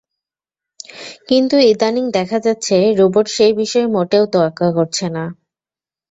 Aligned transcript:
কিন্তু 1.29 1.55
ইদানীং 1.71 2.05
দেখা 2.11 2.37
যাচ্ছে, 2.39 2.75
রোবট 2.99 3.25
সেই 3.27 3.53
বিষয় 3.53 3.87
মোটেও 3.87 4.23
তোয়াক্কা 4.33 4.67
করছে 4.77 5.05
না। 5.09 5.23